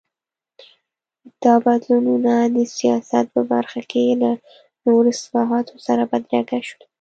[1.43, 4.31] دا بدلونونه د سیاست په برخه کې له
[4.85, 6.83] نورو اصلاحاتو سره بدرګه شول.